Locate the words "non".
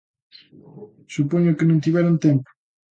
1.67-1.81